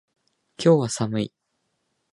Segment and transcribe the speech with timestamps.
[0.57, 1.33] 今日は寒い